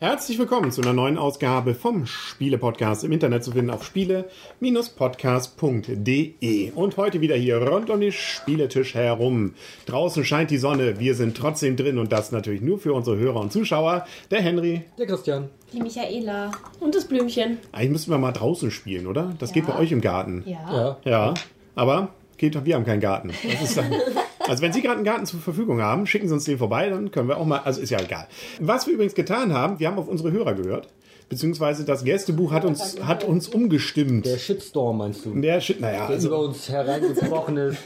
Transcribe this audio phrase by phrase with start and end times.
[0.00, 6.70] Herzlich willkommen zu einer neuen Ausgabe vom Spiele-Podcast im Internet zu finden auf spiele-podcast.de.
[6.70, 9.54] Und heute wieder hier rund um den Spieletisch herum.
[9.86, 13.40] Draußen scheint die Sonne, wir sind trotzdem drin und das natürlich nur für unsere Hörer
[13.40, 14.06] und Zuschauer.
[14.30, 14.82] Der Henry.
[14.96, 15.48] Der Christian.
[15.72, 16.52] Die Michaela.
[16.78, 17.58] Und das Blümchen.
[17.72, 19.34] Eigentlich müssten wir mal draußen spielen, oder?
[19.40, 20.44] Das geht bei euch im Garten.
[20.46, 20.60] Ja.
[20.72, 20.96] Ja.
[21.02, 21.34] Ja,
[21.74, 23.32] aber geht, wir haben keinen Garten.
[23.42, 23.90] Das ist dann,
[24.48, 27.10] also wenn Sie gerade einen Garten zur Verfügung haben, schicken Sie uns den vorbei, dann
[27.10, 28.26] können wir auch mal, also ist ja egal.
[28.60, 30.88] Was wir übrigens getan haben, wir haben auf unsere Hörer gehört,
[31.28, 34.26] beziehungsweise das Gästebuch hat uns, hat uns umgestimmt.
[34.26, 35.34] Der Shitstorm meinst du?
[35.40, 37.78] Der, Shit- naja, Der also über uns hereingebrochen ist.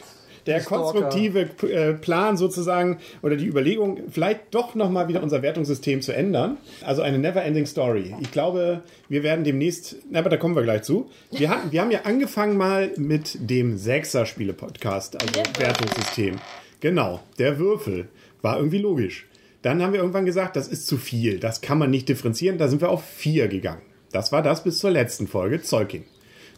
[0.46, 6.12] Der konstruktive äh, Plan sozusagen oder die Überlegung, vielleicht doch nochmal wieder unser Wertungssystem zu
[6.12, 6.56] ändern.
[6.84, 8.14] Also eine never-ending Story.
[8.20, 11.10] Ich glaube, wir werden demnächst, na, aber da kommen wir gleich zu.
[11.30, 16.36] Wir, hatten, wir haben ja angefangen mal mit dem Sechser-Spiele-Podcast, also Wertungssystem.
[16.80, 18.08] Genau, der Würfel.
[18.42, 19.28] War irgendwie logisch.
[19.62, 22.58] Dann haben wir irgendwann gesagt, das ist zu viel, das kann man nicht differenzieren.
[22.58, 23.82] Da sind wir auf vier gegangen.
[24.10, 26.04] Das war das bis zur letzten Folge, Zeugin.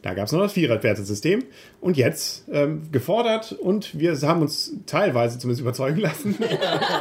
[0.05, 1.45] Da gab es noch das Vierer-Wertesystem
[1.81, 6.37] und jetzt ähm, gefordert und wir haben uns teilweise zumindest überzeugen lassen.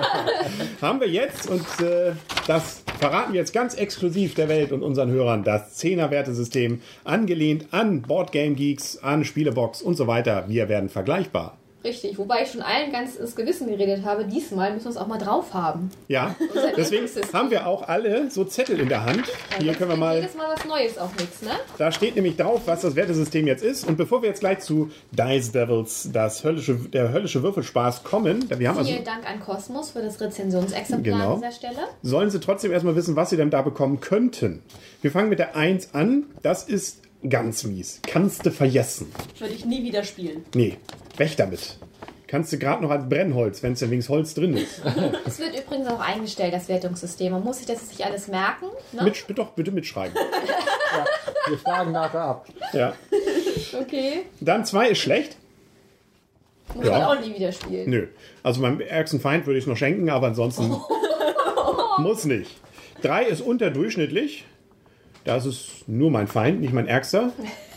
[0.82, 2.14] haben wir jetzt und äh,
[2.48, 8.04] das verraten wir jetzt ganz exklusiv der Welt und unseren Hörern, das Zehner-Wertesystem angelehnt an
[8.04, 10.46] Boardgame Geeks, an Spielebox und so weiter.
[10.48, 11.58] Wir werden vergleichbar.
[11.84, 12.18] Richtig.
[12.18, 15.18] Wobei ich schon allen ganz ins Gewissen geredet habe, diesmal müssen wir es auch mal
[15.18, 15.90] drauf haben.
[16.08, 16.36] Ja,
[16.78, 19.24] deswegen haben wir auch alle so Zettel in der Hand.
[19.60, 21.52] Hier können wir mal Jedes Mal was Neues auch nichts, ne?
[21.78, 23.86] Da steht nämlich drauf, was das Wertesystem jetzt ist.
[23.88, 28.70] Und bevor wir jetzt gleich zu Dice Devils, das höllische, der höllische Würfelspaß kommen, wir
[28.70, 31.34] haben also, Vielen Dank an Kosmos für das Rezensionsexemplar Genau.
[31.36, 31.78] an dieser Stelle.
[32.02, 34.62] sollen sie trotzdem erstmal wissen, was sie denn da bekommen könnten.
[35.02, 36.24] Wir fangen mit der 1 an.
[36.42, 38.00] Das ist ganz mies.
[38.06, 39.12] Kannst du vergessen.
[39.40, 40.46] Würde ich nie wieder spielen.
[40.56, 40.78] Nee,
[41.18, 41.78] weg damit.
[42.28, 44.82] Kannst du gerade noch als Brennholz, wenn es denn wenigstens Holz drin ist.
[45.26, 47.32] Es wird übrigens auch eingestellt, das Wertungssystem.
[47.32, 48.66] Man muss sich das nicht alles merken.
[48.92, 49.04] Ne?
[49.04, 50.16] Mit, doch, bitte mitschreiben.
[51.48, 52.48] Wir fragen nachher ab.
[52.74, 52.94] Ja.
[53.80, 54.24] Okay.
[54.40, 55.36] Dann 2 ist schlecht.
[56.74, 56.92] Muss Ja.
[56.92, 57.88] man auch nie wieder spielen.
[57.90, 58.08] Nö.
[58.42, 60.76] Also meinem ärgsten Feind würde ich es noch schenken, aber ansonsten
[62.00, 62.50] muss nicht.
[63.04, 64.46] Drei ist unterdurchschnittlich.
[65.24, 67.32] Das ist nur mein Feind, nicht mein Ärgster.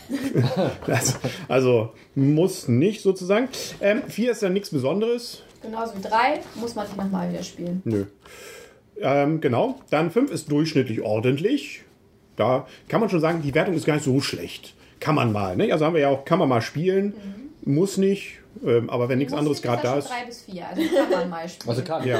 [0.87, 3.49] das, also muss nicht sozusagen.
[3.81, 5.43] Ähm, vier ist dann nichts Besonderes.
[5.61, 7.81] Genauso wie drei muss man nicht nochmal wieder spielen.
[7.85, 8.05] Nö.
[8.99, 9.79] Ähm, genau.
[9.89, 11.83] Dann fünf ist durchschnittlich ordentlich.
[12.35, 14.75] Da kann man schon sagen, die Wertung ist gar nicht so schlecht.
[14.99, 15.55] Kann man mal.
[15.55, 15.71] Ne?
[15.71, 17.13] Also haben wir ja auch, kann man mal spielen.
[17.63, 18.39] Muss nicht.
[18.65, 20.09] Ähm, aber wenn nichts anderes gerade da ist.
[20.09, 20.67] drei bis vier.
[20.67, 21.69] Also kann man mal spielen.
[21.69, 22.07] Also kann.
[22.07, 22.19] Ja.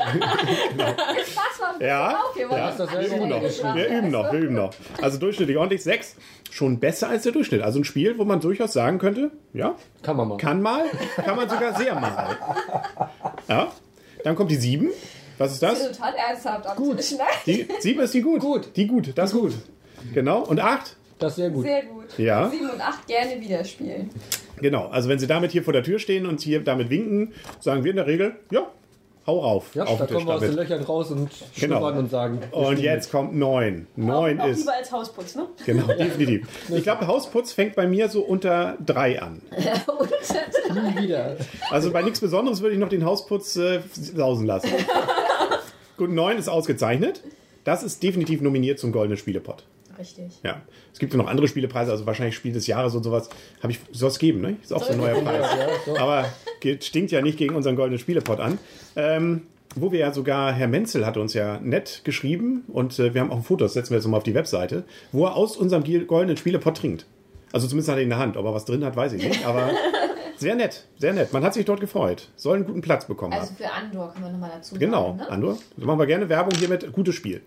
[0.00, 2.36] Bisschen Ja, auf.
[2.36, 2.70] Wir ja.
[3.16, 3.42] üben noch.
[3.74, 4.70] Wir üben noch, wir üben noch.
[5.00, 5.82] Also durchschnittlich ordentlich.
[5.82, 6.16] Sechs,
[6.50, 7.62] schon besser als der Durchschnitt.
[7.62, 10.36] Also ein Spiel, wo man durchaus sagen könnte, ja, Kann man mal.
[10.36, 10.84] kann mal,
[11.24, 12.36] kann man sogar sehr mal.
[13.48, 13.72] Ja,
[14.24, 14.90] dann kommt die sieben.
[15.38, 15.90] Was ist Das das?
[15.90, 17.18] ist total ernsthaft am Tisch, ne?
[17.46, 18.40] Die sieben ist die gut.
[18.40, 18.76] Gut.
[18.76, 19.52] Die gut, das ist gut.
[20.12, 20.40] Genau.
[20.42, 20.96] Und acht?
[21.18, 21.64] Das ist sehr gut.
[21.64, 22.18] Sehr gut.
[22.18, 22.48] Ja.
[22.50, 24.10] Sieben und acht gerne wieder spielen.
[24.60, 24.88] Genau.
[24.88, 27.90] Also wenn Sie damit hier vor der Tür stehen und hier damit winken, sagen wir
[27.90, 28.66] in der Regel, ja,
[29.26, 29.74] hau rauf.
[29.74, 30.54] Ja, auf da den Tisch kommen wir aus den.
[30.56, 31.76] Löchern raus und Genau.
[31.76, 32.40] schnuppern und sagen.
[32.52, 33.86] Und jetzt kommt neun.
[33.96, 34.60] Neun auch ist.
[34.60, 35.46] lieber als Hausputz, ne?
[35.66, 36.46] Genau, definitiv.
[36.68, 39.42] Ich glaube, Hausputz fängt bei mir so unter drei an.
[39.56, 41.36] Nie wieder.
[41.70, 44.68] Also bei nichts Besonderes würde ich noch den Hausputz äh, sausen lassen.
[45.96, 47.22] Gut, 9 ist ausgezeichnet.
[47.64, 49.64] Das ist definitiv nominiert zum Goldenen Spielepot.
[50.00, 50.40] Richtig.
[50.42, 50.62] Ja.
[50.92, 53.28] Es gibt ja noch andere Spielepreise, also wahrscheinlich Spiel des Jahres und sowas.
[53.62, 54.56] Habe ich, soll es geben, ne?
[54.62, 55.46] Ist auch so ein neuer Preis.
[55.58, 55.98] Ja, so.
[55.98, 56.24] Aber
[56.60, 58.58] geht, stinkt ja nicht gegen unseren Goldenen Spielepot an.
[58.96, 59.42] Ähm,
[59.76, 63.30] wo wir ja sogar, Herr Menzel hat uns ja nett geschrieben und äh, wir haben
[63.30, 65.84] auch ein Foto, das setzen wir jetzt mal auf die Webseite, wo er aus unserem
[66.06, 67.06] Goldenen Spielepot trinkt.
[67.52, 68.36] Also zumindest hat er ihn in der Hand.
[68.36, 69.46] Ob er was drin hat, weiß ich nicht.
[69.46, 69.70] Aber
[70.40, 71.32] sehr nett, sehr nett.
[71.32, 72.28] Man hat sich dort gefreut.
[72.36, 73.42] Soll einen guten Platz bekommen haben.
[73.42, 75.16] Also für Andor können wir nochmal dazu Genau, sagen.
[75.18, 75.28] Ne?
[75.28, 75.58] Andor.
[75.76, 76.92] Da machen wir gerne Werbung hiermit.
[76.92, 77.42] Gutes Spiel.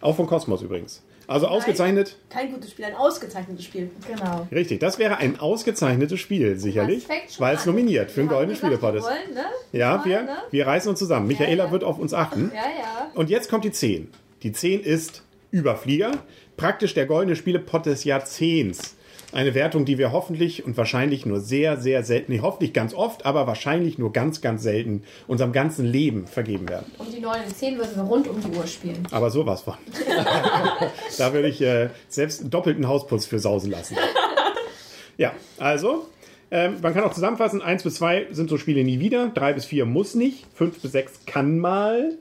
[0.00, 1.02] Auch von Kosmos übrigens.
[1.26, 2.16] Also ausgezeichnet.
[2.28, 3.90] Kein gutes Spiel, ein ausgezeichnetes Spiel.
[4.08, 4.46] Genau.
[4.50, 7.06] Richtig, das wäre ein ausgezeichnetes Spiel, sicherlich.
[7.38, 9.04] Weil es nominiert für den Wir haben goldenen wir ist.
[9.04, 9.44] wollen, ne?
[9.72, 10.36] Ja, Mal, wir, ne?
[10.50, 11.28] wir reißen uns zusammen.
[11.28, 11.70] Michaela ja.
[11.70, 12.50] wird auf uns achten.
[12.54, 13.10] Ja, ja.
[13.14, 14.08] Und jetzt kommt die 10.
[14.42, 16.12] Die 10 ist Überflieger.
[16.56, 18.96] Praktisch der goldene Spielepot des Jahrzehnts.
[19.32, 23.24] Eine Wertung, die wir hoffentlich und wahrscheinlich nur sehr, sehr selten, nee, hoffentlich ganz oft,
[23.24, 26.92] aber wahrscheinlich nur ganz, ganz selten unserem ganzen Leben vergeben werden.
[26.98, 29.08] Und die 9 und 10 würden wir rund um die Uhr spielen.
[29.10, 29.74] Aber sowas von.
[31.18, 33.96] da würde ich äh, selbst einen doppelten Hausputz für sausen lassen.
[35.16, 36.08] Ja, also,
[36.50, 39.64] ähm, man kann auch zusammenfassen, 1 bis 2 sind so Spiele nie wieder, 3 bis
[39.64, 42.18] 4 muss nicht, 5 bis 6 kann mal.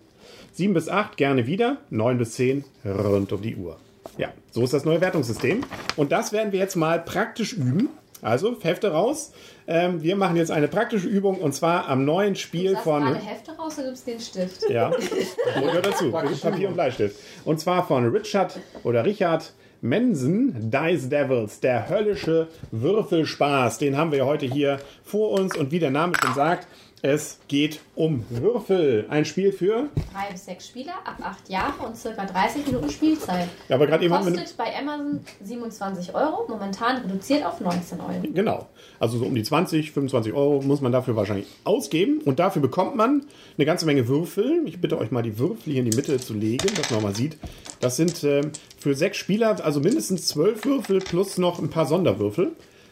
[0.54, 3.78] 7 bis 8 gerne wieder, 9 bis 10 rund um die Uhr.
[4.18, 5.64] Ja, so ist das neue Wertungssystem.
[5.96, 7.90] Und das werden wir jetzt mal praktisch üben.
[8.22, 9.32] Also, Hefte raus.
[9.68, 13.16] Ähm, wir machen jetzt eine praktische Übung und zwar am neuen Spiel Du von.
[13.16, 14.70] Hefte raus und gibst den Stift.
[14.70, 14.92] Ja,
[15.56, 16.12] gehört dazu.
[16.12, 17.16] Papier und Bleistift.
[17.46, 19.54] Und zwar von Richard oder Richard
[19.84, 23.80] Mensen, Dice Devils, der höllische Würfelspaß.
[23.80, 26.68] Den haben wir heute hier vor uns und wie der Name schon sagt,
[27.04, 29.06] es geht um Würfel.
[29.10, 29.90] Ein Spiel für.
[30.14, 33.48] Drei bis sechs Spieler ab acht Jahre und circa 30 Minuten Spielzeit.
[33.70, 34.14] Ja, aber gerade eben.
[34.14, 38.22] Kostet bei Amazon 27 Euro, momentan reduziert auf 19 Euro.
[38.34, 38.68] Genau.
[39.00, 42.22] Also so um die 20, 25 Euro muss man dafür wahrscheinlich ausgeben.
[42.24, 43.26] Und dafür bekommt man
[43.58, 44.62] eine ganze Menge Würfel.
[44.66, 47.16] Ich bitte euch mal, die Würfel hier in die Mitte zu legen, dass man mal
[47.16, 47.38] sieht.
[47.80, 52.52] Das sind ähm, für sechs Spieler also mindestens zwölf Würfel plus noch ein paar Sonderwürfel.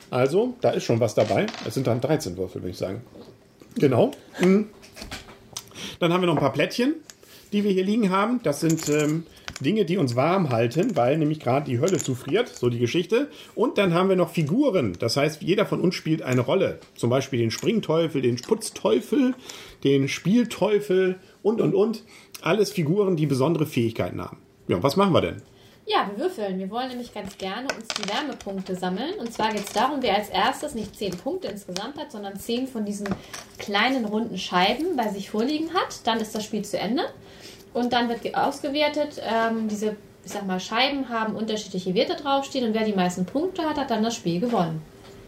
[0.10, 1.46] Also, da ist schon was dabei.
[1.68, 3.02] Es sind dann 13 Würfel, würde ich sagen.
[3.80, 4.12] Genau.
[4.40, 4.68] Mhm.
[6.00, 6.96] Dann haben wir noch ein paar Plättchen,
[7.52, 8.42] die wir hier liegen haben.
[8.44, 9.24] Das sind ähm,
[9.62, 13.28] Dinge, die uns warm halten, weil nämlich gerade die Hölle zufriert, so die Geschichte.
[13.56, 14.96] Und dann haben wir noch Figuren.
[15.00, 16.80] Das heißt, jeder von uns spielt eine Rolle.
[16.96, 19.34] Zum Beispiel den Springteufel, den Putzteufel,
[19.84, 22.04] den Spielteufel und, und, und.
[22.42, 24.38] Alles Figuren, die besondere Fähigkeiten haben.
[24.68, 25.42] Ja, was machen wir denn?
[25.92, 26.60] Ja, wir würfeln.
[26.60, 29.16] Wir wollen nämlich ganz gerne uns die Wärmepunkte sammeln.
[29.20, 32.68] Und zwar geht es darum, wer als erstes nicht zehn Punkte insgesamt hat, sondern zehn
[32.68, 33.08] von diesen
[33.58, 36.06] kleinen runden Scheiben bei sich vorliegen hat.
[36.06, 37.06] Dann ist das Spiel zu Ende.
[37.74, 39.20] Und dann wird ge- ausgewertet.
[39.28, 42.68] Ähm, diese, ich sag mal, Scheiben haben unterschiedliche Werte draufstehen.
[42.68, 44.84] Und wer die meisten Punkte hat, hat dann das Spiel gewonnen.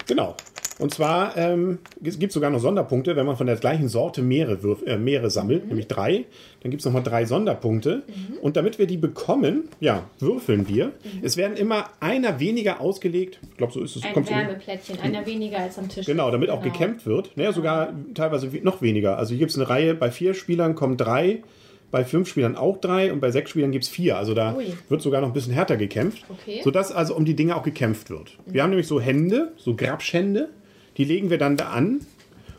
[0.06, 0.36] Genau.
[0.82, 4.64] Und zwar ähm, es gibt sogar noch Sonderpunkte, wenn man von der gleichen Sorte mehrere,
[4.64, 6.26] Würf äh, mehrere sammelt, nämlich drei.
[6.62, 8.04] Dann gibt es nochmal drei Sonderpunkte.
[8.42, 10.92] Und damit wir die bekommen, ja, würfeln wir.
[11.22, 13.40] Es werden immer einer weniger ausgelegt.
[13.52, 14.04] Ich glaube, so ist es.
[14.04, 16.06] Ein kommt so- Wärmeplättchen, einer weniger als am Tisch.
[16.06, 16.74] Genau, damit auch Genau.
[16.74, 17.32] gekämpft wird.
[17.38, 19.18] Naja, sogar teilweise we- noch weniger.
[19.18, 21.44] Also hier gibt es eine Reihe, bei vier Spielern kommen drei,
[21.92, 24.18] bei fünf Spielern auch drei und bei sechs Spielern gibt es vier.
[24.18, 24.74] Also da Ui.
[24.90, 26.24] wird sogar noch ein bisschen härter gekämpft.
[26.30, 26.62] Okay.
[26.64, 28.38] Sodass also um die Dinge auch gekämpft wird.
[28.46, 30.50] Wir haben nämlich so Hände, so Grabschhände,
[30.98, 32.02] die legen wir dann da an.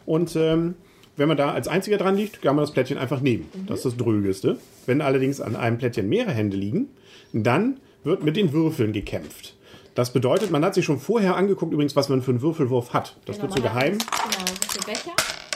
[0.07, 0.75] Und ähm,
[1.17, 3.49] wenn man da als einziger dran liegt, kann man das Plättchen einfach nehmen.
[3.67, 4.59] Das ist das Drögeste.
[4.87, 6.89] Wenn allerdings an einem Plättchen mehrere Hände liegen,
[7.33, 9.55] dann wird mit den Würfeln gekämpft.
[9.95, 13.17] Das bedeutet, man hat sich schon vorher angeguckt, übrigens, was man für einen Würfelwurf hat.
[13.27, 15.13] Das Genau, wird so geheim Genau, so Becher.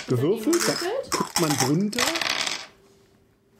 [0.09, 0.55] gewürfelt.
[0.57, 1.11] Da gewürfelt.
[1.11, 2.05] guckt man drunter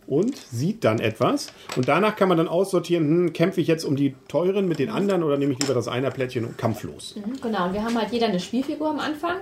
[0.07, 1.53] und sieht dann etwas.
[1.77, 4.91] Und danach kann man dann aussortieren, hm, kämpfe ich jetzt um die teuren mit den
[4.91, 7.17] anderen oder nehme ich lieber das Einerplättchen und kampflos.
[7.17, 9.37] Mhm, Genau, und wir haben halt jeder eine Spielfigur am Anfang.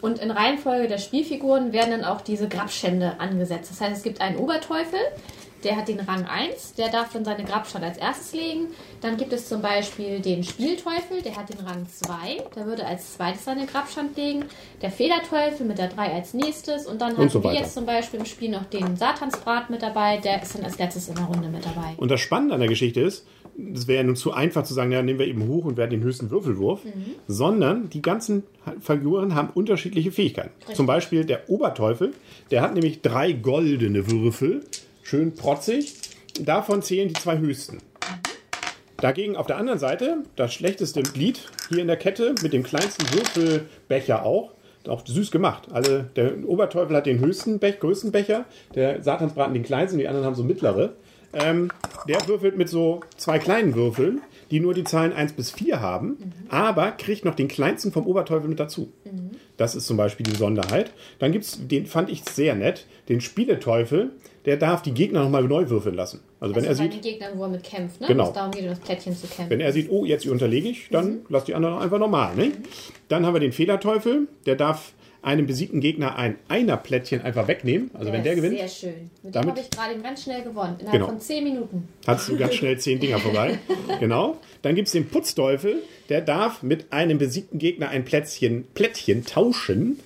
[0.00, 3.70] Und in Reihenfolge der Spielfiguren werden dann auch diese Grabschände angesetzt.
[3.70, 4.98] Das heißt, es gibt einen Oberteufel,
[5.64, 8.68] der hat den Rang 1, der darf dann seine Grabschande als erstes legen.
[9.00, 13.14] Dann gibt es zum Beispiel den Spielteufel, der hat den Rang 2, der würde als
[13.14, 14.44] zweites seine Grabschand legen.
[14.82, 16.86] Der Federteufel mit der 3 als nächstes.
[16.86, 20.18] Und dann haben so wir jetzt zum Beispiel im Spiel noch den Satansbrat mit dabei,
[20.18, 21.94] der ist dann als letztes in der Runde mit dabei.
[21.96, 23.26] Und das Spannende an der Geschichte ist,
[23.74, 25.90] es wäre ja nun zu einfach zu sagen, ja, nehmen wir eben hoch und werden
[25.90, 26.80] den höchsten Würfelwurf,
[27.26, 28.44] sondern die ganzen
[28.80, 30.50] Figuren haben unterschiedliche Fähigkeiten.
[30.74, 32.12] Zum Beispiel der Oberteufel,
[32.50, 34.64] der hat nämlich drei goldene Würfel,
[35.10, 35.94] schön protzig.
[36.40, 37.78] Davon zählen die zwei höchsten.
[38.98, 43.12] Dagegen auf der anderen Seite das schlechteste Glied hier in der Kette mit dem kleinsten
[43.12, 44.52] Würfelbecher auch.
[44.86, 45.64] Auch süß gemacht.
[45.72, 48.44] Alle, der Oberteufel hat den höchsten Bech, größten Becher,
[48.76, 50.94] der Satansbraten den kleinsten, die anderen haben so mittlere.
[51.32, 51.70] Ähm,
[52.08, 54.20] der würfelt mit so zwei kleinen Würfeln,
[54.50, 58.48] die nur die Zahlen 1 bis 4 haben, aber kriegt noch den kleinsten vom Oberteufel
[58.48, 58.92] mit dazu.
[59.56, 60.92] Das ist zum Beispiel die Besonderheit.
[61.18, 64.12] Dann gibt es, den fand ich sehr nett, den Spieleteufel,
[64.46, 66.20] der darf die Gegner nochmal neu würfeln lassen.
[66.40, 68.06] Also wenn er also sieht, den Gegnern, wo er mit kämpft, ne?
[68.06, 68.24] Genau.
[68.24, 69.50] Wo es darum geht, um das Plättchen zu kämpfen.
[69.50, 72.34] wenn er sieht, oh, jetzt unterlege ich, dann lass die anderen einfach normal.
[72.36, 72.52] Ne?
[73.08, 74.92] Dann haben wir den Fehlerteufel, der darf
[75.22, 77.90] einem besiegten Gegner ein Einerplättchen einfach wegnehmen.
[77.92, 79.10] Also wenn der gewinnt, Sehr schön.
[79.22, 80.76] Mit Damit- dem habe ich gerade ganz schnell gewonnen.
[80.78, 81.06] Innerhalb Genau.
[81.08, 81.88] von 10 Minuten.
[82.06, 83.58] hat du ganz schnell zehn Dinger vorbei.
[84.00, 84.38] Genau.
[84.62, 89.98] Dann gibt es den Putzteufel, der darf mit einem besiegten Gegner ein Plätzchen, Plättchen tauschen.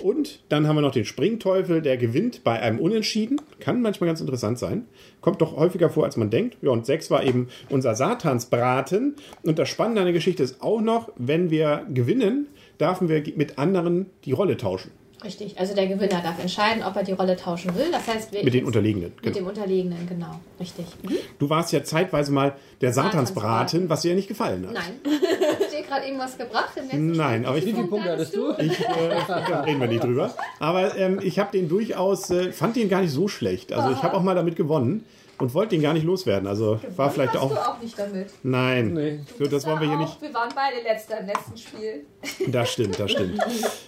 [0.00, 3.40] Und dann haben wir noch den Springteufel, der gewinnt bei einem Unentschieden.
[3.60, 4.86] Kann manchmal ganz interessant sein.
[5.20, 6.56] Kommt doch häufiger vor, als man denkt.
[6.62, 9.16] Ja, und sechs war eben unser Satansbraten.
[9.42, 12.46] Und das Spannende an der Geschichte ist auch noch, wenn wir gewinnen,
[12.80, 14.90] dürfen wir mit anderen die Rolle tauschen.
[15.24, 15.58] Richtig.
[15.58, 17.86] Also der Gewinner darf entscheiden, ob er die Rolle tauschen will.
[17.90, 19.12] Das heißt, wir Mit den Unterlegenen.
[19.14, 19.34] Mit Genau.
[19.36, 20.40] dem Unterlegenen, genau.
[20.60, 20.86] Richtig.
[21.02, 21.16] Mhm.
[21.38, 24.74] Du warst ja zeitweise mal der Satansbraten, was dir ja nicht gefallen hat.
[24.74, 24.92] Nein.
[25.60, 26.70] Hast du dir gerade irgendwas gebracht?
[26.92, 28.52] Nein, aber ich Wie viele Punkte hattest du?
[28.58, 28.84] Ich, äh,
[29.28, 30.32] da reden wir nicht drüber.
[30.60, 33.72] Aber ähm, ich habe den durchaus, äh, fand den gar nicht so schlecht.
[33.72, 35.04] Also ich habe auch mal damit gewonnen.
[35.38, 36.46] Und wollte den gar nicht loswerden.
[36.48, 37.50] Also war vielleicht auch.
[37.50, 38.28] du auch nicht damit.
[38.42, 39.20] Nein, Nee.
[39.38, 40.16] so, das wollen wir hier nicht.
[40.16, 42.04] Auch, wir waren beide letzter im letzten Spiel.
[42.48, 43.38] Das stimmt, das stimmt.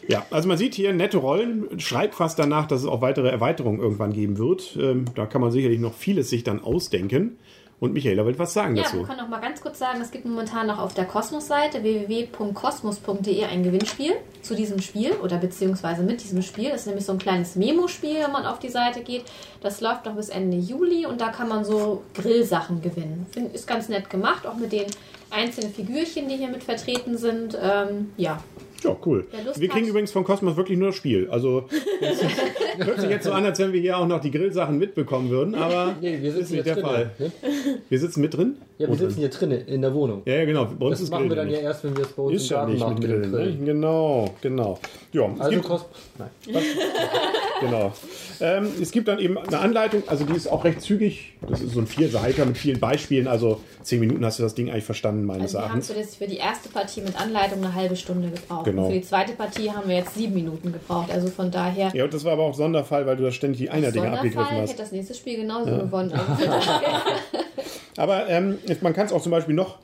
[0.09, 3.81] Ja, also man sieht hier nette Rollen, schreit fast danach, dass es auch weitere Erweiterungen
[3.81, 4.77] irgendwann geben wird.
[4.81, 7.39] Ähm, da kann man sicherlich noch vieles sich dann ausdenken.
[7.81, 8.99] Und Michaela will was sagen Ja, dazu.
[8.99, 13.45] wir können noch mal ganz kurz sagen, es gibt momentan noch auf der Kosmos-Seite www.kosmos.de
[13.45, 16.69] ein Gewinnspiel zu diesem Spiel oder beziehungsweise mit diesem Spiel.
[16.71, 19.25] Das ist nämlich so ein kleines Memo-Spiel, wenn man auf die Seite geht.
[19.63, 23.27] Das läuft noch bis Ende Juli und da kann man so Grillsachen gewinnen.
[23.55, 24.87] Ist ganz nett gemacht, auch mit den
[25.31, 27.57] einzelnen Figürchen, die hier mit vertreten sind.
[27.61, 28.43] Ähm, ja,
[28.83, 29.27] Ja, cool.
[29.57, 29.91] Wir kriegen hat.
[29.91, 31.29] übrigens von Cosmos wirklich nur das Spiel.
[31.31, 31.67] Also
[32.01, 32.23] es
[32.87, 35.55] hört sich jetzt so an, als wenn wir hier auch noch die Grillsachen mitbekommen würden,
[35.55, 37.11] aber Nee, wir das ist sitzen nicht der Fall.
[37.19, 37.33] drin.
[37.43, 37.79] Ne?
[37.89, 38.57] Wir sitzen mit drin?
[38.81, 40.23] Ja, Wo wir sitzen hier drinnen in der Wohnung.
[40.25, 40.65] Ja, ja, genau.
[40.65, 41.65] Bei uns Das ist machen wir Grillen dann ja nicht.
[41.67, 43.31] erst, wenn wir es bei uns Ist im ja Garten nicht machen mit Grillen.
[43.33, 43.51] Grill.
[43.57, 43.65] Ne?
[43.67, 44.79] Genau, genau.
[45.13, 45.85] Ja, es Also gibt, Kos
[46.19, 46.31] Nein.
[47.61, 47.93] Genau.
[48.41, 51.35] Ähm, es gibt dann eben eine Anleitung, also die ist auch recht zügig.
[51.47, 53.29] Das ist so ein Vierseiter mit vielen Beispielen.
[53.29, 55.93] Also zehn Minuten hast du das Ding eigentlich verstanden, meines also wir haben Erachtens.
[55.93, 58.65] für, das, für die erste Partie mit Anleitung eine halbe Stunde gebraucht.
[58.65, 58.85] Genau.
[58.87, 61.11] Und für die zweite Partie haben wir jetzt sieben Minuten gebraucht.
[61.13, 63.69] Also von daher Ja, und das war aber auch Sonderfall, weil du da ständig die
[63.69, 64.71] Einer-Dinger abgegriffen ich hast.
[64.71, 66.11] hätte das nächste Spiel genauso gewonnen.
[68.01, 69.79] Aber ähm, man kann es auch zum Beispiel noch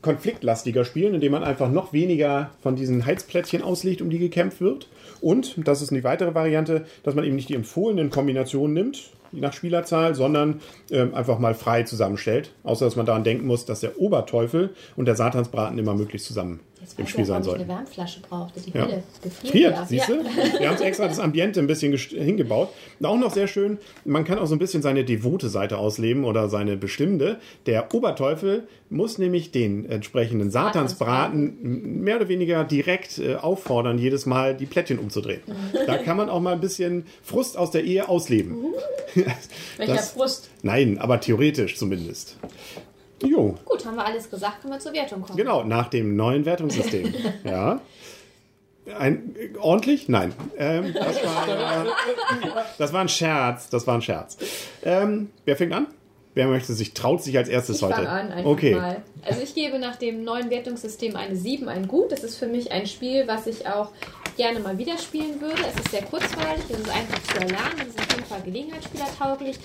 [0.00, 4.88] konfliktlastiger spielen, indem man einfach noch weniger von diesen Heizplättchen auslegt, um die gekämpft wird.
[5.20, 9.42] Und, das ist eine weitere Variante, dass man eben nicht die empfohlenen Kombinationen nimmt, je
[9.42, 12.52] nach Spielerzahl, sondern ähm, einfach mal frei zusammenstellt.
[12.62, 16.60] Außer, dass man daran denken muss, dass der Oberteufel und der Satansbraten immer möglichst zusammen
[16.96, 17.62] im Spiel sein sollten.
[17.62, 18.60] eine Wärmflasche brauchte.
[18.60, 18.84] Die Ja.
[18.86, 19.52] Hölle gefriert.
[19.52, 19.86] Friert, ja.
[19.86, 20.14] siehst du?
[20.58, 22.70] Wir haben es extra das Ambiente ein bisschen hingebaut.
[23.00, 26.24] Und auch noch sehr schön, man kann auch so ein bisschen seine devote Seite ausleben
[26.24, 27.38] oder seine bestimmte.
[27.66, 34.56] Der Oberteufel muss nämlich den entsprechenden Satansbraten mehr oder weniger direkt äh, auffordern, jedes Mal
[34.56, 35.40] die Plättchen umzudrehen.
[35.86, 38.56] Da kann man auch mal ein bisschen Frust aus der Ehe ausleben.
[39.76, 40.48] Welcher Das- Frust?
[40.62, 42.36] Nein, aber theoretisch zumindest.
[43.22, 45.36] Jo, Gut, haben wir alles gesagt, können wir zur Wertung kommen.
[45.36, 47.12] Genau, nach dem neuen Wertungssystem.
[47.44, 47.80] ja.
[48.96, 50.08] Ein, äh, ordentlich?
[50.08, 50.32] Nein.
[50.56, 51.86] Ähm, das, war,
[52.78, 53.68] das war ein Scherz.
[53.68, 54.38] Das war ein Scherz.
[54.82, 55.88] Ähm, wer fängt an?
[56.34, 57.96] Wer möchte sich, traut sich als erstes Ich heute?
[57.96, 58.74] fange an, einfach okay.
[58.74, 59.02] mal.
[59.24, 62.12] Also ich gebe nach dem neuen Wertungssystem eine 7, ein Gut.
[62.12, 63.90] Das ist für mich ein Spiel, was ich auch
[64.36, 65.60] gerne mal wieder spielen würde.
[65.68, 69.58] Es ist sehr kurzweilig, es ist einfach zu erlernen, es ist auf jeden Fall gelegenheitsspielertauglich.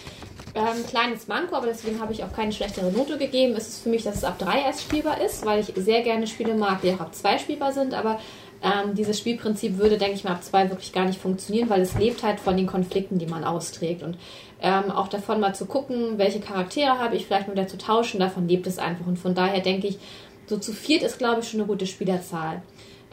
[0.55, 3.55] Ähm, kleines Manko, aber deswegen habe ich auch keine schlechtere Note gegeben.
[3.55, 6.27] Es ist für mich, dass es ab 3 erst spielbar ist, weil ich sehr gerne
[6.27, 8.19] Spiele mag, die auch ab 2 spielbar sind, aber
[8.61, 11.95] ähm, dieses Spielprinzip würde, denke ich mal, ab 2 wirklich gar nicht funktionieren, weil es
[11.95, 14.17] lebt halt von den Konflikten, die man austrägt und
[14.61, 18.19] ähm, auch davon mal zu gucken, welche Charaktere habe ich, vielleicht mal wieder zu tauschen,
[18.19, 19.97] davon lebt es einfach und von daher denke ich,
[20.45, 22.61] so zu viert ist, glaube ich, schon eine gute Spielerzahl.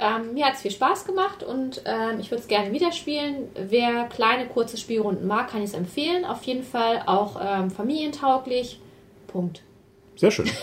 [0.00, 3.48] Ähm, mir hat es viel Spaß gemacht und ähm, ich würde es gerne wieder spielen.
[3.54, 6.24] Wer kleine, kurze Spielrunden mag, kann ich es empfehlen.
[6.24, 8.80] Auf jeden Fall auch ähm, familientauglich.
[9.26, 9.62] Punkt.
[10.16, 10.50] Sehr schön.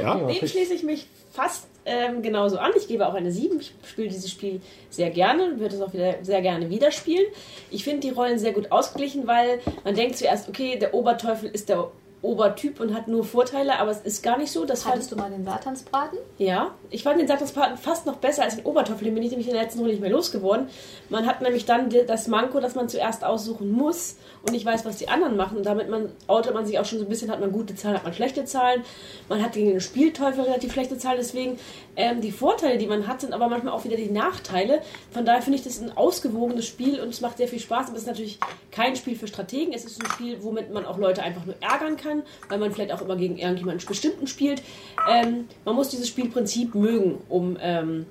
[0.00, 2.72] Ja, Dem schließe ich mich fast ähm, genauso an.
[2.76, 3.60] Ich gebe auch eine 7.
[3.60, 7.26] Ich spiele dieses Spiel sehr gerne, würde es auch wieder sehr gerne wieder spielen.
[7.70, 11.68] Ich finde die Rollen sehr gut ausgeglichen, weil man denkt zuerst, okay, der Oberteufel ist
[11.68, 11.90] der
[12.22, 14.66] Obertyp und hat nur Vorteile, aber es ist gar nicht so.
[14.66, 16.18] Das Hattest du mal den Satansbraten?
[16.38, 19.04] ja, ich fand den Satanspaten fast noch besser als den Oberteufel.
[19.04, 20.68] Den bin ich nämlich in der letzten Runde nicht mehr losgeworden.
[21.08, 24.96] Man hat nämlich dann das Manko, dass man zuerst aussuchen muss und nicht weiß, was
[24.96, 25.56] die anderen machen.
[25.56, 27.96] Und damit man, outet man sich auch schon so ein bisschen, hat man gute Zahlen,
[27.96, 28.82] hat man schlechte Zahlen.
[29.28, 31.18] Man hat gegen den Spielteufel relativ schlechte Zahlen.
[31.18, 31.58] Deswegen
[31.96, 34.82] ähm, die Vorteile, die man hat, sind aber manchmal auch wieder die Nachteile.
[35.10, 37.88] Von daher finde ich das ein ausgewogenes Spiel und es macht sehr viel Spaß.
[37.88, 38.38] Aber es ist natürlich
[38.70, 39.72] kein Spiel für Strategen.
[39.72, 42.09] Es ist ein Spiel, womit man auch Leute einfach nur ärgern kann,
[42.48, 44.62] weil man vielleicht auch immer gegen irgendjemanden bestimmten spielt.
[45.10, 48.06] Ähm, man muss dieses Spielprinzip mögen, um, ähm,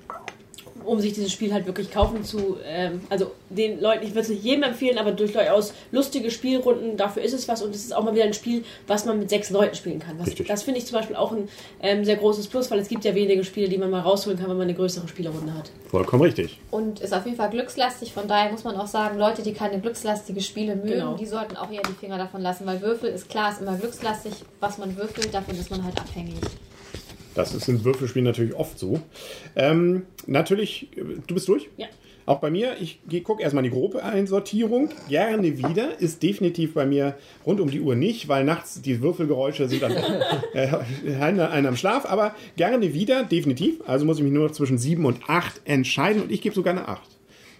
[0.90, 2.56] um sich dieses Spiel halt wirklich kaufen zu.
[2.66, 7.22] Ähm, also den Leuten, ich würde es nicht jedem empfehlen, aber durchaus lustige Spielrunden, dafür
[7.22, 9.50] ist es was und es ist auch mal wieder ein Spiel, was man mit sechs
[9.50, 10.18] Leuten spielen kann.
[10.18, 10.48] Was, Richtig.
[10.48, 11.48] das finde ich zum Beispiel auch ein
[11.80, 14.50] ähm, sehr großes Plus, weil es gibt ja wenige Spiele, die man mal rausholen kann,
[14.50, 15.70] wenn man eine größere Spielerrunde hat.
[15.88, 16.58] vollkommen richtig.
[16.72, 18.12] Und ist auf jeden Fall glückslastig.
[18.12, 21.14] Von daher muss man auch sagen, Leute, die keine glückslastige Spiele mögen, Genau.
[21.14, 22.66] die sollten auch eher die Finger davon lassen.
[22.66, 24.32] Weil Würfel ist klar, ist immer glückslastig.
[24.58, 26.34] Was man würfelt, davon ist man halt abhängig.
[27.34, 29.00] Das ist in Würfelspielen natürlich oft so.
[29.56, 30.88] Ähm, natürlich,
[31.26, 31.68] du bist durch?
[31.76, 31.86] Ja.
[32.26, 34.90] Auch bei mir, ich gucke erstmal in die grobe Einsortierung.
[35.08, 36.00] Gerne wieder.
[36.00, 39.92] Ist definitiv bei mir rund um die Uhr nicht, weil nachts die Würfelgeräusche sind dann
[40.54, 40.68] äh,
[41.20, 42.06] einer, einer am Schlaf.
[42.06, 43.80] Aber gerne wieder, definitiv.
[43.86, 46.22] Also muss ich mich nur noch zwischen 7 und 8 entscheiden.
[46.22, 47.00] Und ich gebe sogar eine 8.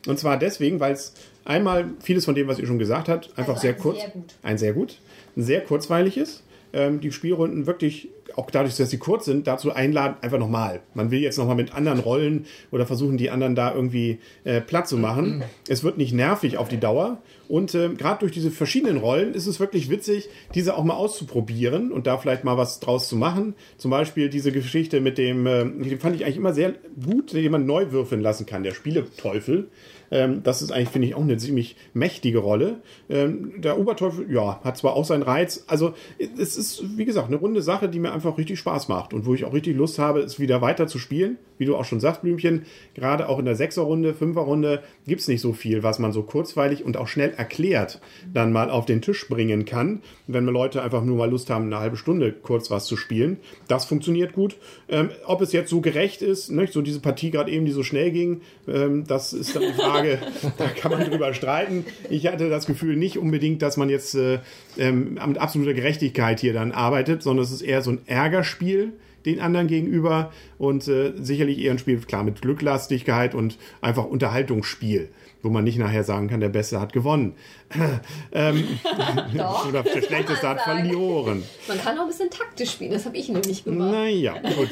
[0.06, 3.54] Und zwar deswegen, weil es einmal vieles von dem, was ihr schon gesagt habt, einfach
[3.54, 3.98] Also sehr ein kurz.
[3.98, 4.34] sehr gut.
[4.42, 4.98] Ein sehr gut.
[5.36, 6.44] Ein sehr kurzweilig ist.
[6.72, 10.80] Ähm, die Spielrunden wirklich auch dadurch, dass sie kurz sind, dazu einladen, einfach nochmal.
[10.94, 14.88] Man will jetzt nochmal mit anderen Rollen oder versuchen, die anderen da irgendwie äh, platt
[14.88, 15.42] zu machen.
[15.68, 17.18] Es wird nicht nervig auf die Dauer.
[17.48, 21.90] Und äh, gerade durch diese verschiedenen Rollen ist es wirklich witzig, diese auch mal auszuprobieren
[21.90, 23.54] und da vielleicht mal was draus zu machen.
[23.76, 26.74] Zum Beispiel diese Geschichte mit dem, äh, den fand ich eigentlich immer sehr
[27.04, 29.68] gut, den man neu würfeln lassen kann, der Spieleteufel.
[30.10, 32.80] Ähm, das ist eigentlich, finde ich, auch eine ziemlich mächtige Rolle.
[33.08, 35.64] Ähm, der Oberteufel, ja, hat zwar auch seinen Reiz.
[35.66, 39.26] Also es ist, wie gesagt, eine runde Sache, die mir einfach richtig Spaß macht und
[39.26, 41.38] wo ich auch richtig Lust habe, es wieder weiter zu spielen.
[41.60, 42.62] Wie du auch schon sagst, Blümchen,
[42.94, 46.86] gerade auch in der Sechserrunde, Fünferrunde gibt es nicht so viel, was man so kurzweilig
[46.86, 48.00] und auch schnell erklärt
[48.32, 51.66] dann mal auf den Tisch bringen kann, wenn wir Leute einfach nur mal Lust haben,
[51.66, 53.36] eine halbe Stunde kurz was zu spielen.
[53.68, 54.56] Das funktioniert gut.
[54.88, 57.82] Ähm, ob es jetzt so gerecht ist, ne, so diese Partie gerade eben, die so
[57.82, 60.18] schnell ging, ähm, das ist dann die Frage,
[60.56, 61.84] da kann man drüber streiten.
[62.08, 64.38] Ich hatte das Gefühl nicht unbedingt, dass man jetzt äh,
[64.78, 68.94] ähm, mit absoluter Gerechtigkeit hier dann arbeitet, sondern es ist eher so ein Ärgerspiel
[69.26, 75.08] den anderen gegenüber und äh, sicherlich eher ein Spiel, klar, mit Glücklastigkeit und einfach Unterhaltungsspiel,
[75.42, 77.34] wo man nicht nachher sagen kann, der Beste hat gewonnen.
[78.32, 78.64] ähm,
[79.36, 79.66] Doch.
[79.68, 81.42] oder der Schlechteste hat verloren.
[81.68, 83.92] Man kann auch ein bisschen taktisch spielen, das habe ich nämlich gemacht.
[83.92, 84.68] Naja, gut.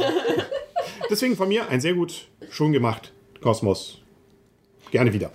[1.10, 4.00] Deswegen von mir ein sehr gut schon gemacht, Kosmos.
[4.90, 5.30] Gerne wieder.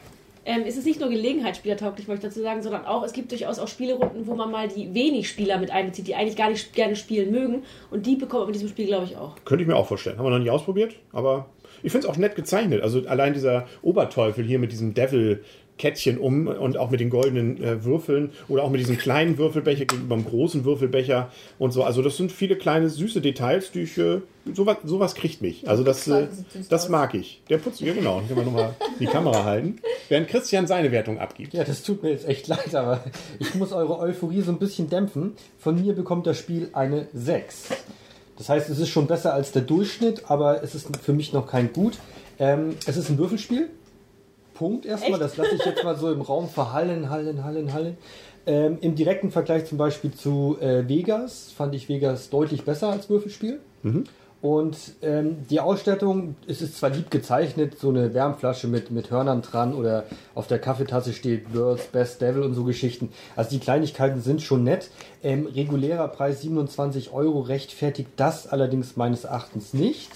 [0.45, 3.59] Ähm, es ist nicht nur gelegenheitsspielertauglich, wollte ich dazu sagen, sondern auch, es gibt durchaus
[3.59, 6.95] auch Spielerunden, wo man mal die wenig Spieler mit einbezieht, die eigentlich gar nicht gerne
[6.95, 7.63] spielen mögen.
[7.91, 9.35] Und die bekommt man mit diesem Spiel, glaube ich, auch.
[9.45, 10.17] Könnte ich mir auch vorstellen.
[10.17, 11.47] Haben wir noch nicht ausprobiert, aber
[11.81, 12.81] ich finde es auch nett gezeichnet.
[12.81, 14.93] Also allein dieser Oberteufel hier mit diesem
[15.77, 19.85] Devil-Kettchen um und auch mit den goldenen äh, Würfeln oder auch mit diesem kleinen Würfelbecher
[19.85, 21.83] gegenüber dem großen Würfelbecher und so.
[21.83, 24.21] Also das sind viele kleine süße Details, die ich, äh,
[24.53, 25.67] sowas, sowas kriegt mich.
[25.67, 26.27] Also das, äh,
[26.69, 27.41] das mag ich.
[27.49, 29.77] Der Putz, ja genau, den können wir nochmal die Kamera halten.
[30.09, 31.53] Während Christian seine Wertung abgibt.
[31.53, 33.03] Ja, das tut mir jetzt echt leid, aber
[33.39, 35.33] ich muss eure Euphorie so ein bisschen dämpfen.
[35.57, 37.69] Von mir bekommt das Spiel eine 6.
[38.37, 41.47] Das heißt, es ist schon besser als der Durchschnitt, aber es ist für mich noch
[41.47, 41.99] kein Gut.
[42.39, 43.69] Ähm, es ist ein Würfelspiel.
[44.53, 45.13] Punkt erstmal.
[45.13, 45.21] Echt?
[45.21, 47.97] Das lasse ich jetzt mal so im Raum verhallen, hallen, hallen, hallen.
[48.45, 53.09] Ähm, Im direkten Vergleich zum Beispiel zu äh, Vegas fand ich Vegas deutlich besser als
[53.09, 53.59] Würfelspiel.
[54.43, 59.41] Und ähm, die Ausstattung, es ist zwar lieb gezeichnet, so eine Wärmflasche mit, mit Hörnern
[59.41, 60.03] dran oder
[60.35, 63.13] auf der Kaffeetasse steht World's Best Devil und so Geschichten.
[63.37, 64.89] Also die Kleinigkeiten sind schon nett.
[65.23, 70.11] Ähm, regulärer Preis 27 Euro rechtfertigt das allerdings meines Erachtens nicht.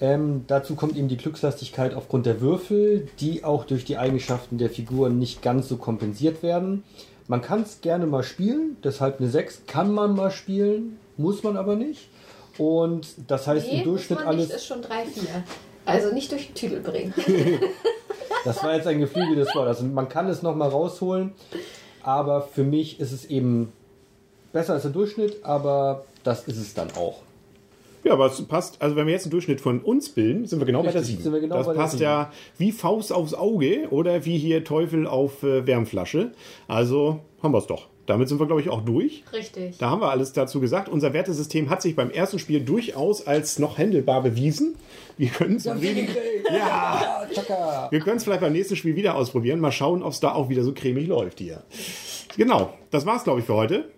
[0.00, 4.70] Ähm, dazu kommt eben die Glückslastigkeit aufgrund der Würfel, die auch durch die Eigenschaften der
[4.70, 6.82] Figuren nicht ganz so kompensiert werden.
[7.28, 11.56] Man kann es gerne mal spielen, deshalb eine 6 kann man mal spielen, muss man
[11.56, 12.08] aber nicht.
[12.58, 14.48] Und das heißt Nee, im Durchschnitt muss man alles.
[14.48, 15.22] nicht, ist schon 3, 4.
[15.86, 17.14] Also nicht durch den Tüdel bringen.
[18.44, 19.68] Das war jetzt ein geflügeltes Wort.
[19.68, 21.32] Also man kann es nochmal rausholen,
[22.02, 23.72] aber für mich ist es eben
[24.52, 27.22] besser als der Durchschnitt, aber das ist es dann auch.
[28.04, 30.66] Ja, aber es passt, also wenn wir jetzt einen Durchschnitt von uns bilden, sind wir
[30.66, 31.22] genau bei der Richtig, 7.
[31.24, 32.04] sind wir genau das bei der passt sieben.
[32.04, 36.32] ja wie Faust aufs Auge oder wie hier Teufel auf äh, Wärmflasche.
[36.68, 37.88] Also haben wir es doch.
[38.06, 39.24] Damit sind wir, glaube ich, auch durch.
[39.32, 39.78] Richtig.
[39.78, 40.90] Da haben wir alles dazu gesagt.
[40.90, 44.76] Unser Wertesystem hat sich beim ersten Spiel durchaus als noch handelbar bewiesen.
[45.16, 45.64] Wir können es
[46.50, 47.88] ja, Chaka.
[47.90, 49.58] wir können es vielleicht beim nächsten Spiel wieder ausprobieren.
[49.58, 51.62] Mal schauen, ob es da auch wieder so cremig läuft hier.
[52.36, 53.88] Genau, das war's, glaube ich, für heute.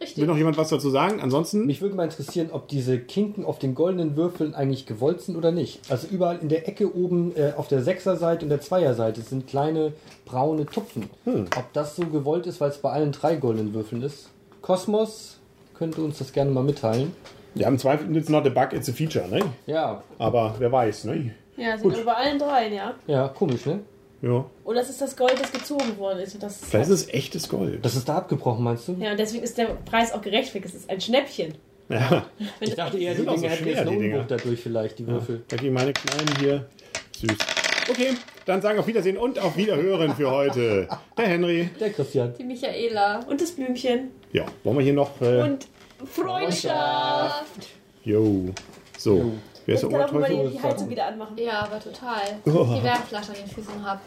[0.00, 0.18] Richtig.
[0.18, 1.20] Will noch jemand was dazu sagen?
[1.20, 5.36] Ansonsten, Mich würde mal interessieren, ob diese Kinken auf den goldenen Würfeln eigentlich gewollt sind
[5.36, 5.80] oder nicht.
[5.90, 9.92] Also überall in der Ecke oben äh, auf der Sechserseite und der Zweierseite sind kleine
[10.24, 11.08] braune Tupfen.
[11.24, 11.46] Hm.
[11.56, 14.28] Ob das so gewollt ist, weil es bei allen drei goldenen Würfeln ist.
[14.62, 15.38] Kosmos
[15.74, 17.12] könnte uns das gerne mal mitteilen.
[17.54, 19.40] ja, im Zweifel, it's not a bug, it's a feature, ne?
[19.66, 21.34] Ja, Aber wer weiß, ne?
[21.56, 22.94] Ja, sind bei allen dreien, ja.
[23.06, 23.80] ja, komisch, ne?
[24.22, 24.44] Ja.
[24.64, 26.34] Oder es ist das Gold, das gezogen worden ist.
[26.34, 27.84] Und das Vielleicht ist es echtes Gold.
[27.84, 28.92] Das ist da abgebrochen, meinst du?
[28.98, 30.74] ja, und deswegen ist der Preis auch gerechtfertigt.
[30.74, 31.54] Es ist ein Schnäppchen.
[31.88, 32.26] Ja,
[32.60, 34.14] Ich dachte eher, die sind auch Dinge so hätten jetzt einen die Dinger.
[34.16, 35.42] Unwucht dadurch vielleicht, die Würfel.
[35.46, 36.66] da gehen meine Kleinen hier.
[37.16, 37.36] Süß.
[37.88, 38.08] Okay,
[38.46, 40.88] dann sagen auf Wiedersehen und auf Wiederhören für heute.
[41.16, 41.70] Der Henry.
[41.78, 42.34] Der Christian.
[42.36, 43.20] Die Michaela.
[43.28, 44.10] Und das Blümchen.
[44.32, 45.20] Ja, wollen wir hier noch.
[45.20, 45.68] Äh, Und
[46.04, 47.68] Freundschaft.
[48.04, 48.46] yo.
[48.98, 49.32] So.
[49.66, 50.50] Wer ist Ich der kann auch mal Oberteufel?
[50.50, 51.38] die, die Heizung wieder anmachen.
[51.38, 52.22] Ja, aber total.
[52.46, 52.74] Oh.
[52.76, 54.00] Die Wärmflasche an den Füßen hab.